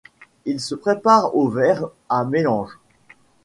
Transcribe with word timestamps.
Il 0.45 0.59
se 0.59 0.73
prépare 0.73 1.35
au 1.35 1.47
verre 1.47 1.87
à 2.09 2.25
mélange. 2.25 2.79